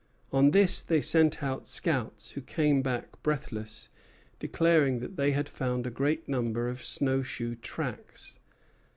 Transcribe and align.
On 0.33 0.49
this 0.49 0.81
they 0.81 0.99
sent 0.99 1.43
out 1.43 1.67
scouts, 1.67 2.31
who 2.31 2.41
came 2.41 2.81
back 2.81 3.21
breathless, 3.21 3.89
declaring 4.39 4.97
that 4.99 5.15
they 5.15 5.29
had 5.29 5.47
found 5.47 5.85
a 5.85 5.91
great 5.91 6.27
number 6.27 6.67
of 6.69 6.81
snow 6.81 7.21
shoe 7.21 7.53
tracks. 7.53 8.39